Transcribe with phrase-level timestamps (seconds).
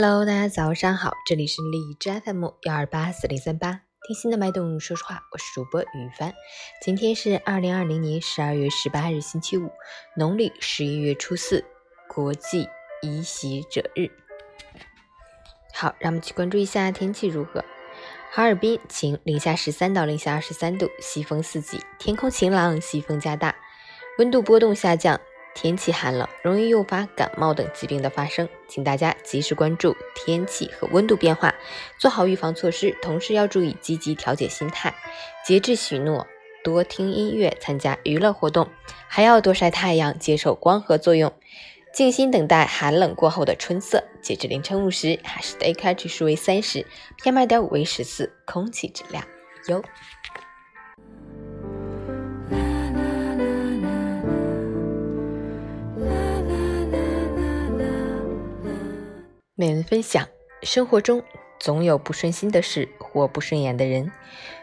[0.00, 6.32] Hello，大家早上好，这里是荔枝 FM 幺二八四零三八，听心的脉动，说实话，我是主播雨帆。
[6.80, 9.68] 今天是二零二零年十二月十八日，星期五，
[10.16, 11.64] 农历十一月初四，
[12.06, 12.68] 国际
[13.02, 14.08] 移徙者日。
[15.74, 17.64] 好，让我们去关注一下天气如何。
[18.30, 23.52] 哈尔滨晴，零下十三到零下二十三度，西风四级，天空晴朗，西风加大，
[24.18, 25.20] 温度波动下降。
[25.60, 31.52] 天气寒冷，容易诱发感冒等疾病的发生，请大家及时关注天气和温度变化，
[31.98, 34.94] 做好预防措施，同时要注意积极调节心态，
[35.44, 36.28] 节制许诺，
[36.62, 38.68] 多听音乐，参加娱乐活动，
[39.08, 41.32] 还要多晒太阳，接受光合作用，
[41.92, 44.04] 静心等待寒冷过后的春色。
[44.22, 46.86] 截至凌晨五时，海市的 AQI 指数为三十
[47.20, 49.24] ，PM 二点五为十四，空气质量
[49.66, 49.82] 优。
[59.60, 60.28] 每人分享：
[60.62, 61.20] 生活中
[61.58, 64.12] 总有不顺心的事或不顺眼的人，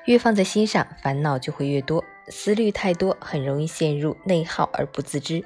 [0.06, 2.02] 越放在心上，烦恼就会越多。
[2.30, 5.44] 思虑太多，很容易陷入内耗而不自知。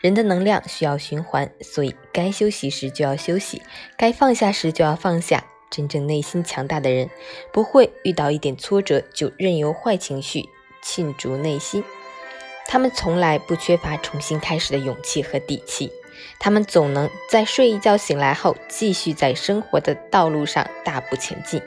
[0.00, 3.60] 人的能量需要循环，所以该休息时就要休息，
[3.96, 5.44] 该放下时就要放下。
[5.68, 7.10] 真正内心强大的人，
[7.52, 10.44] 不会遇到一点挫折就任由坏情绪
[10.80, 11.82] 浸逐内心。
[12.68, 15.90] 他们从来不缺乏重新开始的勇气和底气。
[16.38, 21.60] 他们总能在睡一觉醒来后，继续在生活的道路上大步前进。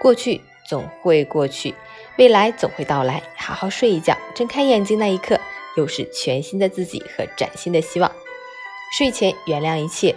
[0.00, 1.74] 过去总会过去，
[2.18, 3.22] 未来总会到来。
[3.36, 5.38] 好好睡一觉，睁开眼睛那一刻，
[5.76, 8.10] 又是全新的自己和崭新的希望。
[8.96, 10.14] 睡前原谅一切，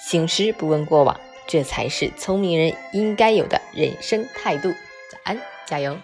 [0.00, 4.70] 醒时不问过往，这才是聪明人应该有的人生态度。
[5.10, 5.98] 早安，加油！